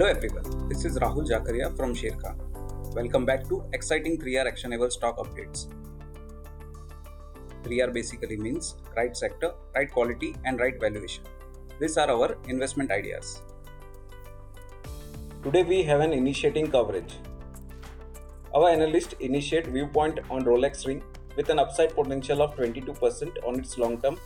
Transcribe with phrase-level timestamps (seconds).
[0.00, 2.34] Hello everyone, this is Rahul Jakaria from Sharekhan.
[2.94, 5.66] Welcome back to exciting 3R actionable stock updates.
[7.64, 11.22] 3R basically means right sector, right quality, and right valuation.
[11.78, 13.42] These are our investment ideas.
[15.42, 17.12] Today we have an initiating coverage.
[18.54, 21.02] Our analyst initiate viewpoint on Rolex ring
[21.36, 24.18] with an upside potential of 22% on its long term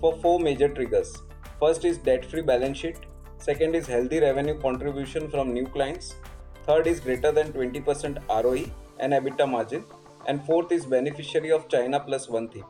[0.00, 1.14] for four major triggers.
[1.58, 2.96] First is debt free balance sheet,
[3.40, 6.16] Second is healthy revenue contribution from new clients.
[6.64, 9.82] Third is greater than 20% ROE and EBITDA margin.
[10.26, 12.66] And fourth is beneficiary of China plus one theme.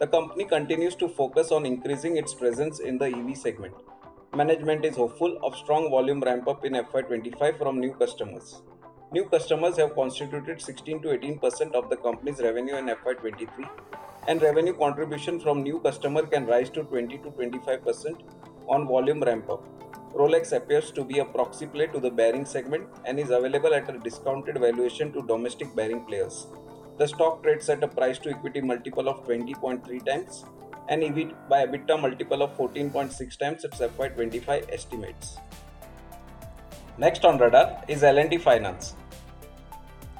[0.00, 3.74] The company continues to focus on increasing its presence in the EV segment.
[4.34, 8.62] Management is hopeful of strong volume ramp up in FY25 from new customers.
[9.12, 13.68] New customers have constituted 16 to 18% of the company's revenue in FY23,
[14.26, 18.20] and revenue contribution from new customer can rise to 20 to 25%
[18.66, 19.62] on volume ramp up.
[20.14, 23.88] Rolex appears to be a proxy play to the bearing segment and is available at
[23.88, 26.48] a discounted valuation to domestic bearing players.
[26.98, 30.44] The stock trades at a price to equity multiple of 20.3 times
[30.88, 35.38] and EV by EBITDA multiple of 14.6 times its FY25 estimates.
[36.98, 38.96] Next on radar is L&T Finance.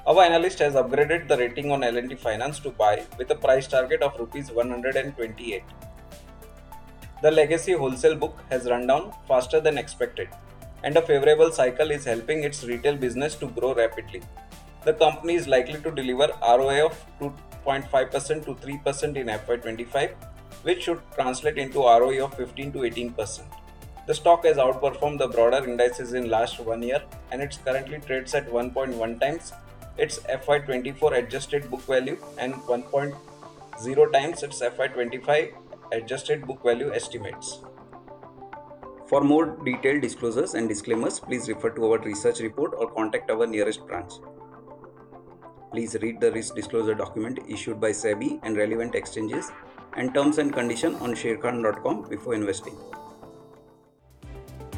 [0.07, 4.01] Our analyst has upgraded the rating on L&T Finance to buy with a price target
[4.01, 5.63] of rupees 128.
[7.23, 10.29] The legacy wholesale book has run down faster than expected,
[10.83, 14.23] and a favorable cycle is helping its retail business to grow rapidly.
[14.85, 20.15] The company is likely to deliver ROA of 2.5% to 3% in FY25,
[20.65, 23.43] which should translate into ROE of 15 to 18%.
[24.09, 28.35] The stock has outperformed the broader indices in last one year and it currently trades
[28.35, 29.53] at 1.1 times
[29.97, 35.62] its FY24 adjusted book value and 1.0 times its FY25
[35.93, 37.61] adjusted book value estimates.
[39.07, 43.47] For more detailed disclosures and disclaimers, please refer to our research report or contact our
[43.47, 44.13] nearest branch.
[45.71, 49.51] Please read the risk disclosure document issued by SEBI and relevant exchanges
[49.97, 52.77] and terms and conditions on sharekhan.com before investing.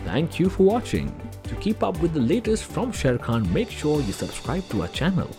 [0.05, 1.15] Thank you for watching.
[1.45, 5.31] To keep up with the latest from Sharekhan, make sure you subscribe to our channel.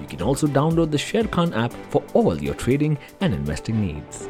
[0.00, 4.28] You can also download the Sharekhan app for all your trading and investing needs.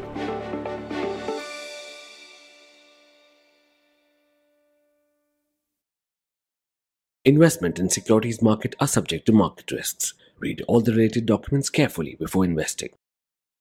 [7.27, 10.15] Investment in securities market are subject to market risks.
[10.39, 12.89] Read all the related documents carefully before investing.